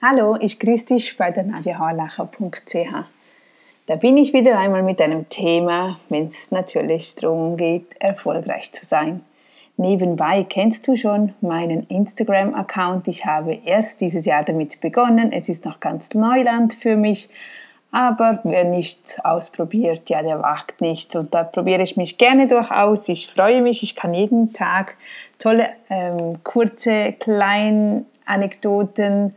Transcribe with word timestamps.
Hallo, 0.00 0.36
ich 0.40 0.60
grüße 0.60 0.86
dich 0.86 1.16
bei 1.16 1.32
der 1.32 1.42
nadjaharlacher.ch. 1.42 3.04
Da 3.88 3.96
bin 3.96 4.16
ich 4.16 4.32
wieder 4.32 4.56
einmal 4.56 4.84
mit 4.84 5.02
einem 5.02 5.28
Thema, 5.28 5.98
wenn 6.08 6.28
es 6.28 6.52
natürlich 6.52 7.16
darum 7.16 7.56
geht, 7.56 8.00
erfolgreich 8.00 8.72
zu 8.72 8.84
sein. 8.84 9.22
Nebenbei 9.76 10.46
kennst 10.48 10.86
du 10.86 10.94
schon 10.94 11.34
meinen 11.40 11.82
Instagram-Account. 11.88 13.08
Ich 13.08 13.26
habe 13.26 13.58
erst 13.64 14.00
dieses 14.00 14.24
Jahr 14.24 14.44
damit 14.44 14.80
begonnen. 14.80 15.32
Es 15.32 15.48
ist 15.48 15.64
noch 15.64 15.80
ganz 15.80 16.14
Neuland 16.14 16.74
für 16.74 16.94
mich. 16.94 17.28
Aber 17.90 18.38
wer 18.44 18.62
nicht 18.62 19.18
ausprobiert, 19.24 20.08
ja, 20.10 20.22
der 20.22 20.40
wagt 20.40 20.80
nichts. 20.80 21.16
Und 21.16 21.34
da 21.34 21.42
probiere 21.42 21.82
ich 21.82 21.96
mich 21.96 22.18
gerne 22.18 22.46
durchaus. 22.46 23.08
Ich 23.08 23.32
freue 23.32 23.62
mich, 23.62 23.82
ich 23.82 23.96
kann 23.96 24.14
jeden 24.14 24.52
Tag 24.52 24.94
tolle, 25.40 25.66
ähm, 25.90 26.38
kurze, 26.44 27.14
kleine 27.14 28.04
Anekdoten 28.26 29.34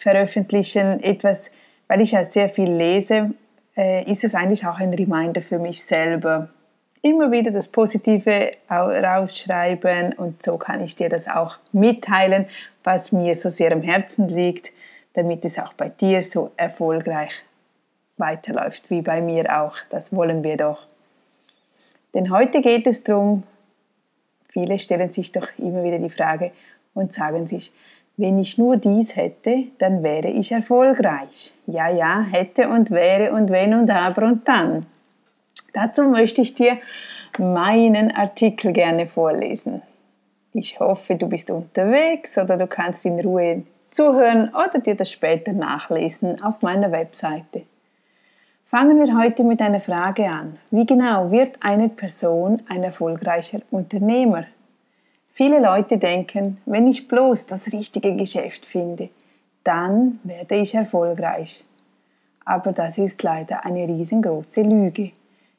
veröffentlichen, 0.00 0.98
etwas, 1.00 1.52
weil 1.86 2.00
ich 2.00 2.12
ja 2.12 2.24
sehr 2.24 2.48
viel 2.48 2.72
lese, 2.72 3.34
äh, 3.76 4.10
ist 4.10 4.24
es 4.24 4.34
eigentlich 4.34 4.66
auch 4.66 4.78
ein 4.78 4.94
Reminder 4.94 5.42
für 5.42 5.58
mich 5.58 5.84
selber. 5.84 6.48
Immer 7.02 7.30
wieder 7.30 7.50
das 7.50 7.68
Positive 7.68 8.50
rausschreiben 8.70 10.14
und 10.14 10.42
so 10.42 10.56
kann 10.56 10.82
ich 10.82 10.96
dir 10.96 11.08
das 11.08 11.28
auch 11.28 11.58
mitteilen, 11.72 12.46
was 12.82 13.12
mir 13.12 13.34
so 13.34 13.50
sehr 13.50 13.72
am 13.72 13.82
Herzen 13.82 14.28
liegt, 14.28 14.72
damit 15.12 15.44
es 15.44 15.58
auch 15.58 15.74
bei 15.74 15.88
dir 15.88 16.22
so 16.22 16.50
erfolgreich 16.56 17.42
weiterläuft 18.16 18.90
wie 18.90 19.02
bei 19.02 19.22
mir 19.22 19.62
auch. 19.62 19.76
Das 19.90 20.14
wollen 20.14 20.44
wir 20.44 20.56
doch. 20.56 20.86
Denn 22.14 22.30
heute 22.30 22.60
geht 22.60 22.86
es 22.86 23.02
darum, 23.02 23.44
viele 24.48 24.78
stellen 24.78 25.10
sich 25.10 25.32
doch 25.32 25.48
immer 25.58 25.84
wieder 25.84 25.98
die 25.98 26.10
Frage 26.10 26.52
und 26.94 27.12
sagen 27.12 27.46
sich, 27.46 27.72
wenn 28.20 28.38
ich 28.38 28.58
nur 28.58 28.76
dies 28.76 29.16
hätte, 29.16 29.64
dann 29.78 30.02
wäre 30.02 30.28
ich 30.28 30.52
erfolgreich. 30.52 31.54
Ja, 31.66 31.88
ja, 31.88 32.22
hätte 32.22 32.68
und 32.68 32.90
wäre 32.90 33.32
und 33.32 33.50
wenn 33.50 33.74
und 33.74 33.90
aber 33.90 34.26
und 34.26 34.46
dann. 34.46 34.86
Dazu 35.72 36.04
möchte 36.04 36.42
ich 36.42 36.54
dir 36.54 36.78
meinen 37.38 38.10
Artikel 38.10 38.72
gerne 38.72 39.06
vorlesen. 39.06 39.82
Ich 40.52 40.80
hoffe, 40.80 41.14
du 41.14 41.28
bist 41.28 41.50
unterwegs 41.50 42.36
oder 42.36 42.56
du 42.56 42.66
kannst 42.66 43.06
in 43.06 43.20
Ruhe 43.20 43.62
zuhören 43.90 44.50
oder 44.50 44.80
dir 44.80 44.96
das 44.96 45.10
später 45.10 45.52
nachlesen 45.52 46.42
auf 46.42 46.62
meiner 46.62 46.92
Webseite. 46.92 47.62
Fangen 48.66 48.98
wir 49.04 49.18
heute 49.18 49.42
mit 49.44 49.60
einer 49.60 49.80
Frage 49.80 50.26
an. 50.28 50.58
Wie 50.70 50.86
genau 50.86 51.30
wird 51.30 51.58
eine 51.62 51.88
Person 51.88 52.60
ein 52.68 52.84
erfolgreicher 52.84 53.60
Unternehmer? 53.70 54.44
Viele 55.32 55.60
Leute 55.60 55.98
denken, 55.98 56.58
wenn 56.66 56.86
ich 56.86 57.08
bloß 57.08 57.46
das 57.46 57.72
richtige 57.72 58.14
Geschäft 58.16 58.66
finde, 58.66 59.10
dann 59.64 60.20
werde 60.24 60.56
ich 60.56 60.74
erfolgreich. 60.74 61.64
Aber 62.44 62.72
das 62.72 62.98
ist 62.98 63.22
leider 63.22 63.64
eine 63.64 63.86
riesengroße 63.86 64.62
Lüge. 64.62 65.12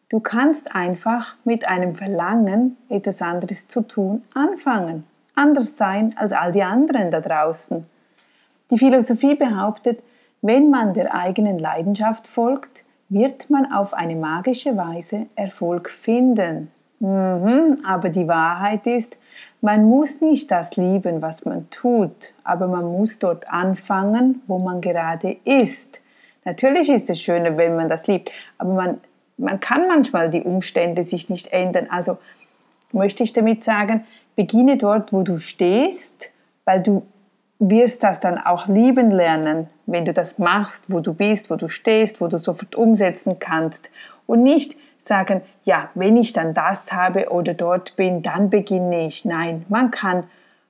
Du 0.09 0.19
kannst 0.19 0.75
einfach 0.75 1.35
mit 1.45 1.69
einem 1.69 1.95
Verlangen, 1.95 2.77
etwas 2.89 3.21
anderes 3.21 3.67
zu 3.67 3.81
tun, 3.81 4.23
anfangen. 4.33 5.05
Anders 5.35 5.77
sein 5.77 6.13
als 6.17 6.33
all 6.33 6.51
die 6.51 6.63
anderen 6.63 7.09
da 7.09 7.21
draußen. 7.21 7.85
Die 8.69 8.77
Philosophie 8.77 9.35
behauptet, 9.35 10.03
wenn 10.41 10.69
man 10.69 10.93
der 10.93 11.13
eigenen 11.13 11.59
Leidenschaft 11.59 12.27
folgt, 12.27 12.83
wird 13.09 13.49
man 13.49 13.71
auf 13.71 13.93
eine 13.93 14.17
magische 14.17 14.75
Weise 14.75 15.27
Erfolg 15.35 15.89
finden. 15.89 16.71
Mhm, 17.01 17.79
aber 17.87 18.09
die 18.09 18.27
Wahrheit 18.27 18.85
ist, 18.85 19.17
man 19.59 19.85
muss 19.85 20.21
nicht 20.21 20.51
das 20.51 20.75
lieben, 20.75 21.21
was 21.23 21.45
man 21.45 21.67
tut, 21.71 22.33
aber 22.43 22.67
man 22.67 22.85
muss 22.91 23.17
dort 23.17 23.51
anfangen, 23.51 24.41
wo 24.45 24.59
man 24.59 24.81
gerade 24.81 25.37
ist. 25.43 26.01
Natürlich 26.45 26.89
ist 26.89 27.09
es 27.09 27.19
schöner, 27.19 27.57
wenn 27.57 27.75
man 27.75 27.89
das 27.89 28.05
liebt, 28.05 28.31
aber 28.59 28.73
man, 28.73 28.99
man 29.37 29.59
kann 29.59 29.87
manchmal 29.87 30.29
die 30.29 30.43
Umstände 30.43 31.03
sich 31.03 31.27
nicht 31.27 31.51
ändern. 31.51 31.87
Also 31.89 32.19
möchte 32.93 33.23
ich 33.23 33.33
damit 33.33 33.63
sagen, 33.63 34.05
beginne 34.35 34.75
dort, 34.75 35.11
wo 35.11 35.23
du 35.23 35.37
stehst, 35.37 36.31
weil 36.65 36.83
du 36.83 37.01
wirst 37.61 38.03
das 38.03 38.19
dann 38.19 38.39
auch 38.39 38.67
lieben 38.67 39.11
lernen, 39.11 39.67
wenn 39.85 40.03
du 40.03 40.13
das 40.13 40.39
machst, 40.39 40.85
wo 40.87 40.99
du 40.99 41.13
bist, 41.13 41.49
wo 41.51 41.55
du 41.55 41.67
stehst, 41.67 42.19
wo 42.19 42.27
du 42.27 42.39
sofort 42.39 42.75
umsetzen 42.75 43.37
kannst 43.39 43.91
und 44.25 44.41
nicht 44.41 44.77
sagen, 44.97 45.41
ja, 45.63 45.89
wenn 45.93 46.17
ich 46.17 46.33
dann 46.33 46.53
das 46.53 46.91
habe 46.91 47.29
oder 47.29 47.53
dort 47.53 47.95
bin, 47.95 48.23
dann 48.23 48.49
beginne 48.49 49.05
ich. 49.05 49.25
Nein, 49.25 49.65
man 49.69 49.91
kann 49.91 50.23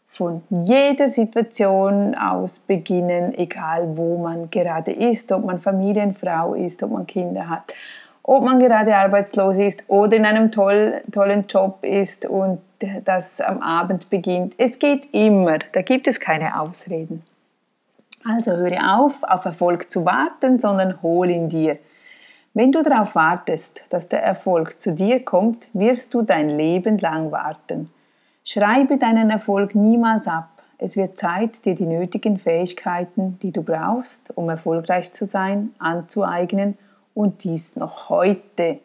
von 0.08 0.40
jeder 0.50 1.08
Situation 1.08 2.14
aus 2.16 2.60
beginnen, 2.60 3.34
egal 3.36 3.98
wo 3.98 4.18
man 4.18 4.50
gerade 4.50 4.92
ist, 4.92 5.32
ob 5.32 5.46
man 5.46 5.60
Familienfrau 5.60 6.54
ist, 6.54 6.84
ob 6.84 6.92
man 6.92 7.08
Kinder 7.08 7.50
hat, 7.50 7.74
ob 8.24 8.44
man 8.44 8.60
gerade 8.60 8.96
arbeitslos 8.96 9.58
ist 9.58 9.84
oder 9.88 10.18
in 10.18 10.26
einem 10.26 10.52
toll, 10.52 11.02
tollen 11.12 11.46
Job 11.48 11.80
ist 11.84 12.26
und 12.26 12.62
das 13.06 13.42
am 13.42 13.62
Abend 13.62 14.10
beginnt. 14.10 14.56
Es 14.58 14.80
geht 14.80 15.14
immer, 15.14 15.60
da 15.72 15.82
gibt 15.82 16.08
es 16.08 16.20
keine 16.20 16.60
Ausreden. 16.60 17.24
Also 18.24 18.52
höre 18.52 19.00
auf, 19.00 19.24
auf 19.24 19.46
Erfolg 19.46 19.92
zu 19.92 20.06
warten, 20.06 20.60
sondern 20.60 21.02
hol 21.02 21.30
ihn 21.30 21.50
dir. 21.50 21.80
Wenn 22.54 22.72
du 22.72 22.84
darauf 22.84 23.16
wartest, 23.16 23.86
dass 23.90 24.10
der 24.10 24.24
Erfolg 24.24 24.82
zu 24.82 24.94
dir 24.94 25.24
kommt, 25.24 25.70
wirst 25.74 26.14
du 26.14 26.22
dein 26.22 26.50
Leben 26.50 26.98
lang 26.98 27.32
warten. 27.32 27.90
Schreibe 28.44 28.98
deinen 28.98 29.30
Erfolg 29.30 29.74
niemals 29.74 30.28
ab. 30.28 30.50
Es 30.78 30.98
wird 30.98 31.18
Zeit, 31.18 31.66
dir 31.66 31.76
die 31.76 31.86
nötigen 31.86 32.38
Fähigkeiten, 32.38 33.40
die 33.42 33.52
du 33.52 33.64
brauchst, 33.64 34.36
um 34.36 34.50
erfolgreich 34.50 35.14
zu 35.14 35.26
sein, 35.26 35.74
anzueignen 35.80 36.78
und 37.22 37.44
dies 37.44 37.76
noch 37.76 38.10
heute. 38.10 38.80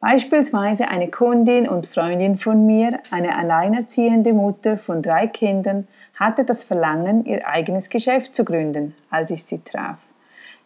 Beispielsweise 0.00 0.88
eine 0.88 1.08
Kundin 1.08 1.68
und 1.68 1.86
Freundin 1.86 2.36
von 2.36 2.66
mir, 2.66 2.98
eine 3.12 3.38
alleinerziehende 3.38 4.32
Mutter 4.32 4.78
von 4.78 5.00
drei 5.00 5.28
Kindern, 5.28 5.86
hatte 6.18 6.44
das 6.44 6.64
Verlangen, 6.64 7.24
ihr 7.24 7.46
eigenes 7.46 7.88
Geschäft 7.88 8.34
zu 8.34 8.44
gründen, 8.44 8.96
als 9.10 9.30
ich 9.30 9.44
sie 9.44 9.60
traf. 9.60 9.98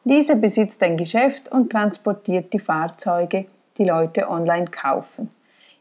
Diese 0.05 0.37
besitzt 0.37 0.83
ein 0.83 0.97
Geschäft 0.97 1.53
und 1.53 1.71
transportiert 1.71 2.55
die 2.55 2.59
Fahrzeuge, 2.59 3.45
die 3.77 3.85
Leute 3.85 4.31
online 4.31 4.67
kaufen. 4.67 5.29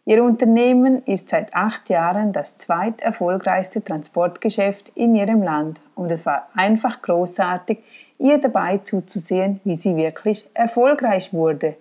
Ihr 0.04 0.22
Unternehmen 0.22 1.02
ist 1.04 1.30
seit 1.30 1.56
acht 1.56 1.90
Jahren 1.90 2.34
das 2.34 2.58
zweiterfolgreichste 2.58 3.84
Transportgeschäft 3.84 4.90
in 4.98 5.16
ihrem 5.16 5.42
Land 5.42 5.82
und 5.96 6.12
es 6.12 6.26
war 6.26 6.50
einfach 6.56 7.02
großartig, 7.02 7.80
ihr 8.20 8.38
dabei 8.38 8.78
zuzusehen, 8.80 9.60
wie 9.64 9.76
sie 9.76 9.96
wirklich 9.96 10.48
erfolgreich 10.54 11.34
wurde. 11.34 11.76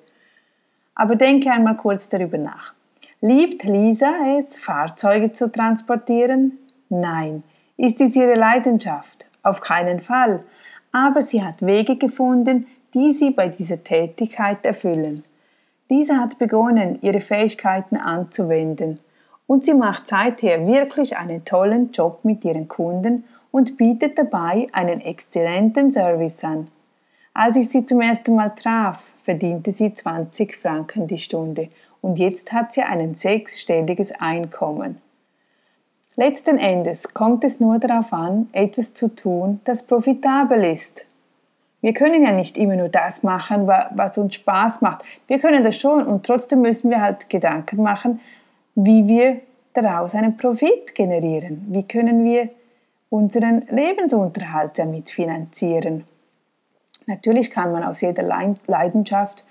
Aber 0.94 1.16
denke 1.16 1.50
einmal 1.50 1.76
kurz 1.76 2.08
darüber 2.08 2.38
nach. 2.38 2.74
Liebt 3.20 3.64
Lisa 3.64 4.12
es, 4.38 4.56
Fahrzeuge 4.56 5.32
zu 5.32 5.50
transportieren? 5.50 6.58
Nein. 6.88 7.42
Ist 7.76 8.00
dies 8.00 8.14
ihre 8.16 8.34
Leidenschaft? 8.34 9.26
Auf 9.42 9.60
keinen 9.60 10.00
Fall 10.00 10.44
aber 10.94 11.22
sie 11.22 11.42
hat 11.42 11.66
Wege 11.66 11.96
gefunden, 11.96 12.68
die 12.94 13.10
sie 13.10 13.30
bei 13.30 13.48
dieser 13.48 13.82
Tätigkeit 13.82 14.64
erfüllen. 14.64 15.24
Lisa 15.90 16.18
hat 16.18 16.38
begonnen, 16.38 16.98
ihre 17.02 17.20
Fähigkeiten 17.20 17.96
anzuwenden 17.96 19.00
und 19.48 19.64
sie 19.64 19.74
macht 19.74 20.06
seither 20.06 20.66
wirklich 20.66 21.16
einen 21.16 21.44
tollen 21.44 21.90
Job 21.90 22.20
mit 22.22 22.44
ihren 22.44 22.68
Kunden 22.68 23.24
und 23.54 23.76
bietet 23.76 24.18
dabei 24.18 24.66
einen 24.72 25.00
exzellenten 25.00 25.92
Service 25.92 26.42
an. 26.42 26.66
Als 27.34 27.54
ich 27.54 27.68
sie 27.68 27.84
zum 27.84 28.00
ersten 28.00 28.34
Mal 28.34 28.48
traf, 28.48 29.12
verdiente 29.22 29.70
sie 29.70 29.94
20 29.94 30.56
Franken 30.56 31.06
die 31.06 31.18
Stunde 31.18 31.68
und 32.00 32.18
jetzt 32.18 32.52
hat 32.52 32.72
sie 32.72 32.82
ein 32.82 33.14
sechsstelliges 33.14 34.10
Einkommen. 34.10 35.00
Letzten 36.16 36.58
Endes 36.58 37.14
kommt 37.14 37.44
es 37.44 37.60
nur 37.60 37.78
darauf 37.78 38.12
an, 38.12 38.48
etwas 38.50 38.92
zu 38.92 39.06
tun, 39.06 39.60
das 39.62 39.84
profitabel 39.84 40.64
ist. 40.64 41.06
Wir 41.80 41.92
können 41.92 42.24
ja 42.24 42.32
nicht 42.32 42.58
immer 42.58 42.74
nur 42.74 42.88
das 42.88 43.22
machen, 43.22 43.68
was 43.68 44.18
uns 44.18 44.34
Spaß 44.34 44.80
macht. 44.80 45.04
Wir 45.28 45.38
können 45.38 45.62
das 45.62 45.76
schon 45.76 46.04
und 46.04 46.26
trotzdem 46.26 46.60
müssen 46.60 46.90
wir 46.90 47.00
halt 47.00 47.30
Gedanken 47.30 47.84
machen, 47.84 48.18
wie 48.74 49.06
wir 49.06 49.42
daraus 49.74 50.16
einen 50.16 50.36
Profit 50.36 50.92
generieren. 50.96 51.66
Wie 51.68 51.84
können 51.84 52.24
wir 52.24 52.48
unseren 53.14 53.62
Lebensunterhalt 53.70 54.76
damit 54.76 55.08
finanzieren? 55.08 56.04
Natürlich 57.06 57.48
kann 57.48 57.70
man 57.70 57.84
aus 57.84 58.00
jeder 58.00 58.24
Leidenschaft 58.24 59.46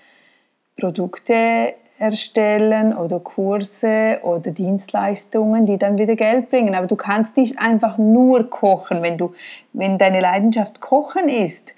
Produkte 0.78 1.74
erstellen 1.98 2.94
oder 2.94 3.22
Kurse 3.22 4.20
oder 4.24 4.52
Dienstleistungen, 4.52 5.66
die 5.66 5.78
dann 5.78 5.98
wieder 5.98 6.18
Geld 6.18 6.50
bringen. 6.50 6.76
Aber 6.76 6.88
du 6.88 6.98
kannst 6.98 7.38
nicht 7.38 7.58
einfach 7.62 7.98
nur 7.98 8.50
kochen, 8.50 9.02
wenn, 9.02 9.18
du, 9.18 9.34
wenn 9.72 9.98
deine 9.98 10.20
Leidenschaft 10.20 10.82
Kochen 10.82 11.30
ist. 11.30 11.74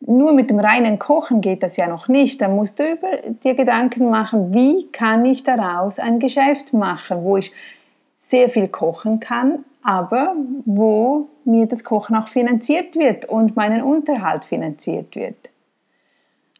Nur 0.00 0.32
mit 0.32 0.48
dem 0.48 0.58
reinen 0.58 0.98
Kochen 0.98 1.42
geht 1.42 1.62
das 1.62 1.76
ja 1.76 1.86
noch 1.86 2.08
nicht. 2.08 2.40
Dann 2.40 2.56
musst 2.56 2.78
du 2.78 2.92
über 2.92 3.08
dir 3.42 3.54
Gedanken 3.54 4.08
machen, 4.08 4.54
wie 4.54 4.90
kann 4.90 5.26
ich 5.26 5.44
daraus 5.44 5.98
ein 5.98 6.18
Geschäft 6.18 6.72
machen, 6.72 7.24
wo 7.24 7.36
ich 7.36 7.52
sehr 8.16 8.48
viel 8.48 8.68
kochen 8.68 9.20
kann, 9.20 9.64
aber 9.84 10.34
wo 10.64 11.28
mir 11.44 11.66
das 11.66 11.84
Kochen 11.84 12.16
auch 12.16 12.26
finanziert 12.26 12.96
wird 12.96 13.26
und 13.26 13.54
meinen 13.54 13.82
Unterhalt 13.82 14.46
finanziert 14.46 15.14
wird. 15.14 15.50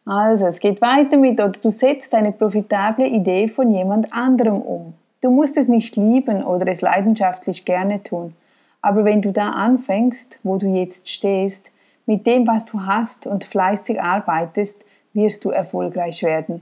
Also, 0.05 0.45
es 0.45 0.59
geht 0.59 0.79
weiter 0.81 1.17
mit, 1.17 1.41
oder 1.41 1.49
du 1.49 1.71
setzt 1.71 2.13
eine 2.13 2.31
profitable 2.31 3.07
Idee 3.07 3.47
von 3.47 3.71
jemand 3.71 4.13
anderem 4.13 4.61
um. 4.61 4.93
Du 5.21 5.31
musst 5.31 5.57
es 5.57 5.67
nicht 5.67 5.95
lieben 5.95 6.43
oder 6.43 6.67
es 6.67 6.81
leidenschaftlich 6.81 7.65
gerne 7.65 8.03
tun. 8.03 8.35
Aber 8.83 9.03
wenn 9.03 9.23
du 9.23 9.31
da 9.31 9.49
anfängst, 9.49 10.39
wo 10.43 10.57
du 10.57 10.67
jetzt 10.67 11.09
stehst, 11.09 11.71
mit 12.05 12.27
dem, 12.27 12.45
was 12.45 12.65
du 12.65 12.85
hast 12.85 13.25
und 13.25 13.43
fleißig 13.43 13.99
arbeitest, 13.99 14.85
wirst 15.13 15.43
du 15.43 15.49
erfolgreich 15.49 16.21
werden. 16.21 16.61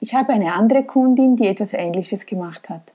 Ich 0.00 0.16
habe 0.16 0.32
eine 0.32 0.54
andere 0.54 0.82
Kundin, 0.82 1.36
die 1.36 1.46
etwas 1.46 1.72
Ähnliches 1.72 2.26
gemacht 2.26 2.68
hat. 2.68 2.92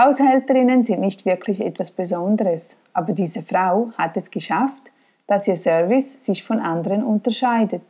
Haushälterinnen 0.00 0.82
sind 0.82 1.00
nicht 1.00 1.26
wirklich 1.26 1.60
etwas 1.60 1.90
Besonderes, 1.90 2.78
aber 2.94 3.12
diese 3.12 3.42
Frau 3.42 3.90
hat 3.98 4.16
es 4.16 4.30
geschafft, 4.30 4.92
dass 5.26 5.46
ihr 5.46 5.56
Service 5.56 6.24
sich 6.24 6.42
von 6.42 6.58
anderen 6.58 7.04
unterscheidet. 7.04 7.82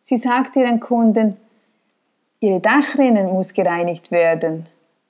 Sie 0.00 0.16
sagt 0.16 0.56
ihren 0.56 0.80
Kunden, 0.80 1.36
ihre 2.40 2.60
Dachrinnen 2.60 3.26
muss 3.26 3.52
gereinigt 3.52 4.10
werden. 4.10 4.66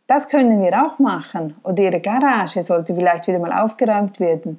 Das 0.09 0.27
können 0.27 0.61
wir 0.61 0.85
auch 0.85 0.99
machen. 0.99 1.55
Oder 1.63 1.85
ihre 1.85 2.01
Garage 2.01 2.65
sollte 2.65 2.97
vielleicht 2.97 3.29
wieder 3.29 3.39
mal 3.39 3.63
aufgeräumt 3.63 4.19
werden. 4.19 4.59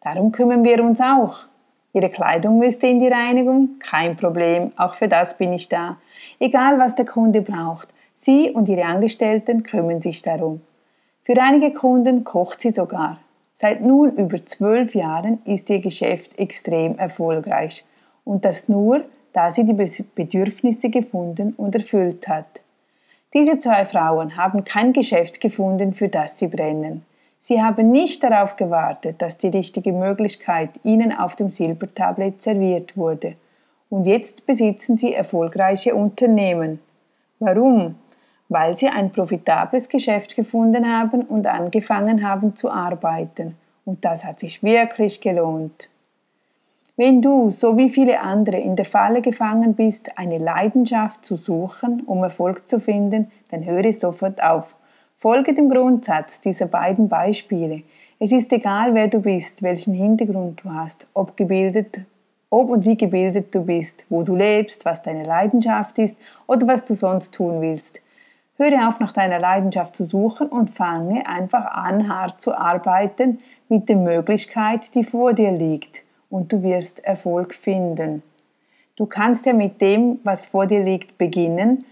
Darum 0.00 0.32
kümmern 0.32 0.64
wir 0.64 0.82
uns 0.82 0.98
auch. 1.02 1.40
Ihre 1.92 2.08
Kleidung 2.08 2.58
müsste 2.58 2.86
in 2.86 3.00
die 3.00 3.08
Reinigung? 3.08 3.78
Kein 3.80 4.16
Problem, 4.16 4.70
auch 4.78 4.94
für 4.94 5.08
das 5.08 5.36
bin 5.36 5.52
ich 5.52 5.68
da. 5.68 5.98
Egal 6.40 6.78
was 6.78 6.94
der 6.94 7.04
Kunde 7.04 7.42
braucht, 7.42 7.88
Sie 8.14 8.50
und 8.50 8.68
Ihre 8.70 8.84
Angestellten 8.84 9.62
kümmern 9.62 10.00
sich 10.00 10.22
darum. 10.22 10.62
Für 11.30 11.42
einige 11.42 11.74
Kunden 11.74 12.24
kocht 12.24 12.62
sie 12.62 12.70
sogar. 12.70 13.18
Seit 13.52 13.82
nun 13.82 14.12
über 14.12 14.40
zwölf 14.46 14.94
Jahren 14.94 15.42
ist 15.44 15.68
ihr 15.68 15.80
Geschäft 15.80 16.38
extrem 16.38 16.96
erfolgreich. 16.96 17.84
Und 18.24 18.46
das 18.46 18.70
nur, 18.70 19.04
da 19.34 19.50
sie 19.50 19.66
die 19.66 19.74
Bedürfnisse 19.74 20.88
gefunden 20.88 21.52
und 21.52 21.74
erfüllt 21.74 22.28
hat. 22.28 22.62
Diese 23.34 23.58
zwei 23.58 23.84
Frauen 23.84 24.38
haben 24.38 24.64
kein 24.64 24.94
Geschäft 24.94 25.42
gefunden, 25.42 25.92
für 25.92 26.08
das 26.08 26.38
sie 26.38 26.46
brennen. 26.46 27.04
Sie 27.40 27.60
haben 27.60 27.90
nicht 27.90 28.22
darauf 28.22 28.56
gewartet, 28.56 29.20
dass 29.20 29.36
die 29.36 29.48
richtige 29.48 29.92
Möglichkeit 29.92 30.80
ihnen 30.82 31.12
auf 31.12 31.36
dem 31.36 31.50
Silbertablett 31.50 32.40
serviert 32.40 32.96
wurde. 32.96 33.34
Und 33.90 34.06
jetzt 34.06 34.46
besitzen 34.46 34.96
sie 34.96 35.12
erfolgreiche 35.12 35.94
Unternehmen. 35.94 36.80
Warum? 37.38 37.96
Weil 38.48 38.76
sie 38.76 38.88
ein 38.88 39.12
profitables 39.12 39.88
Geschäft 39.88 40.36
gefunden 40.36 40.90
haben 40.90 41.22
und 41.22 41.46
angefangen 41.46 42.26
haben 42.26 42.56
zu 42.56 42.70
arbeiten. 42.70 43.56
Und 43.84 44.04
das 44.04 44.24
hat 44.24 44.40
sich 44.40 44.62
wirklich 44.62 45.20
gelohnt. 45.20 45.88
Wenn 46.96 47.22
du, 47.22 47.52
so 47.52 47.76
wie 47.76 47.90
viele 47.90 48.20
andere, 48.20 48.56
in 48.58 48.74
der 48.74 48.84
Falle 48.84 49.22
gefangen 49.22 49.74
bist, 49.74 50.18
eine 50.18 50.38
Leidenschaft 50.38 51.24
zu 51.24 51.36
suchen, 51.36 52.02
um 52.06 52.24
Erfolg 52.24 52.68
zu 52.68 52.80
finden, 52.80 53.30
dann 53.50 53.64
höre 53.64 53.92
sofort 53.92 54.42
auf. 54.42 54.74
Folge 55.16 55.54
dem 55.54 55.68
Grundsatz 55.68 56.40
dieser 56.40 56.66
beiden 56.66 57.08
Beispiele. 57.08 57.82
Es 58.18 58.32
ist 58.32 58.52
egal, 58.52 58.94
wer 58.94 59.06
du 59.06 59.20
bist, 59.20 59.62
welchen 59.62 59.94
Hintergrund 59.94 60.64
du 60.64 60.72
hast, 60.72 61.06
ob 61.14 61.36
gebildet, 61.36 62.00
ob 62.50 62.68
und 62.68 62.84
wie 62.84 62.96
gebildet 62.96 63.54
du 63.54 63.62
bist, 63.62 64.04
wo 64.08 64.24
du 64.24 64.34
lebst, 64.34 64.84
was 64.84 65.00
deine 65.00 65.24
Leidenschaft 65.24 66.00
ist 66.00 66.18
oder 66.48 66.66
was 66.66 66.84
du 66.84 66.94
sonst 66.94 67.32
tun 67.32 67.60
willst. 67.60 68.02
Höre 68.58 68.88
auf, 68.88 68.98
nach 68.98 69.12
deiner 69.12 69.38
Leidenschaft 69.38 69.94
zu 69.94 70.04
suchen 70.04 70.48
und 70.48 70.70
fange 70.70 71.26
einfach 71.28 71.64
an, 71.64 72.08
hart 72.08 72.42
zu 72.42 72.56
arbeiten 72.56 73.38
mit 73.68 73.88
der 73.88 73.96
Möglichkeit, 73.96 74.94
die 74.94 75.04
vor 75.04 75.32
dir 75.32 75.52
liegt 75.52 76.04
und 76.28 76.52
du 76.52 76.62
wirst 76.62 77.04
Erfolg 77.04 77.54
finden. 77.54 78.22
Du 78.96 79.06
kannst 79.06 79.46
ja 79.46 79.52
mit 79.52 79.80
dem, 79.80 80.18
was 80.24 80.46
vor 80.46 80.66
dir 80.66 80.82
liegt, 80.82 81.18
beginnen 81.18 81.84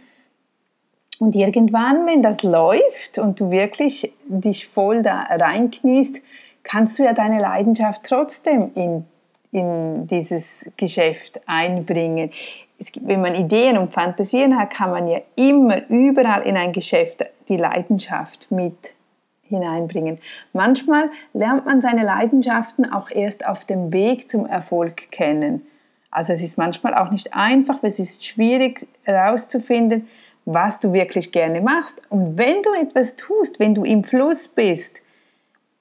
und 1.18 1.34
irgendwann, 1.34 2.06
wenn 2.06 2.20
das 2.20 2.42
läuft 2.42 3.18
und 3.18 3.40
du 3.40 3.50
wirklich 3.50 4.12
dich 4.28 4.66
voll 4.66 5.02
da 5.02 5.20
reinkniest, 5.20 6.22
kannst 6.62 6.98
du 6.98 7.04
ja 7.04 7.12
deine 7.12 7.40
Leidenschaft 7.40 8.02
trotzdem 8.04 8.72
in, 8.74 9.04
in 9.52 10.06
dieses 10.08 10.66
Geschäft 10.76 11.40
einbringen. 11.46 12.30
Gibt, 12.78 13.08
wenn 13.08 13.23
man 13.23 13.34
Ideen 13.34 13.78
und 13.78 13.93
Fantasien 13.93 14.58
hat, 14.58 14.70
kann 14.70 14.90
man 14.90 15.06
ja 15.06 15.20
immer 15.34 15.88
überall 15.88 16.43
in 16.43 16.56
ein 16.56 16.73
Geschäft 16.73 17.25
die 17.49 17.56
Leidenschaft 17.56 18.50
mit 18.50 18.94
hineinbringen. 19.43 20.19
Manchmal 20.52 21.11
lernt 21.32 21.67
man 21.67 21.81
seine 21.81 22.05
Leidenschaften 22.05 22.90
auch 22.93 23.11
erst 23.11 23.46
auf 23.46 23.64
dem 23.64 23.93
Weg 23.93 24.28
zum 24.28 24.46
Erfolg 24.46 25.11
kennen. 25.11 25.67
Also 26.11 26.32
es 26.32 26.43
ist 26.43 26.58
manchmal 26.58 26.94
auch 26.94 27.11
nicht 27.11 27.34
einfach, 27.34 27.78
es 27.82 27.99
ist 27.99 28.25
schwierig 28.25 28.87
herauszufinden, 29.05 30.08
was 30.44 30.81
du 30.81 30.93
wirklich 30.93 31.32
gerne 31.32 31.61
machst. 31.61 32.00
Und 32.08 32.38
wenn 32.38 32.62
du 32.62 32.73
etwas 32.75 33.17
tust, 33.17 33.58
wenn 33.58 33.75
du 33.75 33.84
im 33.84 34.05
Fluss 34.05 34.49
bist, 34.49 35.02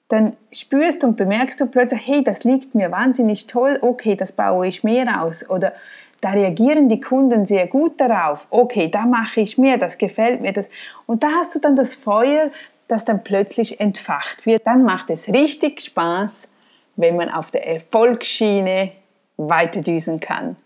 dann 0.08 0.36
spürst 0.52 1.02
und 1.04 1.16
bemerkst 1.16 1.60
du 1.60 1.66
plötzlich, 1.66 2.06
hey, 2.06 2.22
das 2.22 2.44
liegt 2.44 2.74
mir 2.74 2.92
wahnsinnig 2.92 3.46
toll, 3.46 3.78
okay, 3.80 4.14
das 4.14 4.32
baue 4.32 4.68
ich 4.68 4.84
mehr 4.84 5.22
aus. 5.22 5.48
Oder 5.48 5.72
da 6.20 6.30
reagieren 6.30 6.88
die 6.88 7.00
Kunden 7.00 7.46
sehr 7.46 7.66
gut 7.66 8.00
darauf, 8.00 8.46
okay, 8.50 8.88
da 8.88 9.06
mache 9.06 9.40
ich 9.40 9.58
mehr, 9.58 9.78
das 9.78 9.98
gefällt 9.98 10.40
mir. 10.40 10.52
Das. 10.52 10.70
Und 11.06 11.22
da 11.22 11.28
hast 11.36 11.54
du 11.54 11.58
dann 11.58 11.76
das 11.76 11.94
Feuer, 11.94 12.50
das 12.88 13.04
dann 13.04 13.24
plötzlich 13.24 13.80
entfacht 13.80 14.46
wird, 14.46 14.66
dann 14.66 14.84
macht 14.84 15.10
es 15.10 15.28
richtig 15.28 15.80
Spaß, 15.80 16.54
wenn 16.96 17.16
man 17.16 17.30
auf 17.30 17.50
der 17.50 17.66
Erfolgsschiene 17.66 18.92
weiterdüsen 19.36 20.20
kann. 20.20 20.56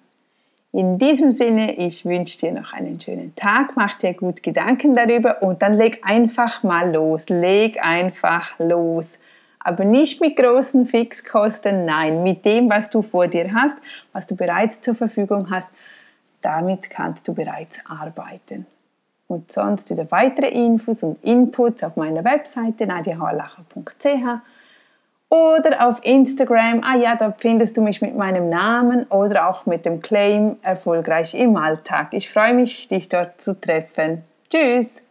In 0.73 0.99
diesem 0.99 1.33
Sinne, 1.33 1.75
ich 1.79 2.05
wünsche 2.05 2.39
dir 2.39 2.53
noch 2.53 2.73
einen 2.73 3.01
schönen 3.01 3.35
Tag, 3.35 3.73
mach 3.75 3.97
dir 3.97 4.15
gut 4.15 4.43
Gedanken 4.43 4.95
darüber 4.95 5.43
und 5.43 5.61
dann 5.63 5.75
leg 5.75 6.01
einfach 6.05 6.63
mal 6.63 6.95
los, 6.95 7.29
leg 7.29 7.83
einfach 7.83 8.57
los. 8.61 9.19
Aber 9.63 9.85
nicht 9.85 10.21
mit 10.21 10.37
großen 10.37 10.87
Fixkosten, 10.87 11.85
nein, 11.85 12.23
mit 12.23 12.45
dem, 12.45 12.71
was 12.71 12.91
du 12.91 13.03
vor 13.03 13.29
dir 13.29 13.53
hast, 13.53 13.77
was 14.13 14.27
du 14.27 14.35
bereits 14.35 14.81
zur 14.81 14.95
Verfügung 14.95 15.47
hast, 15.51 15.85
damit 16.41 16.91
kannst 16.91 17.29
du 17.29 17.35
bereits 17.35 17.81
arbeiten 17.87 18.67
und 19.31 19.51
sonst 19.51 19.91
wieder 19.91 20.11
weitere 20.11 20.49
Infos 20.49 21.03
und 21.03 21.25
Inputs 21.25 21.83
auf 21.85 21.97
meiner 21.97 22.25
Webseite 22.25 22.87
nadiahallacher.ch 22.87 24.41
oder 25.31 25.89
auf 25.89 26.05
Instagram. 26.05 26.83
Ah 26.85 26.97
ja, 26.97 27.15
da 27.15 27.31
findest 27.31 27.77
du 27.77 27.83
mich 27.83 28.03
mit 28.03 28.17
meinem 28.17 28.49
Namen 28.49 29.05
oder 29.05 29.49
auch 29.49 29.65
mit 29.67 29.87
dem 29.87 30.01
Claim 30.01 30.57
Erfolgreich 30.63 31.35
im 31.35 31.57
Alltag. 31.57 32.09
Ich 32.11 32.29
freue 32.29 32.55
mich, 32.55 32.89
dich 32.89 33.09
dort 33.09 33.41
zu 33.41 33.59
treffen. 33.59 34.25
Tschüss! 34.51 35.03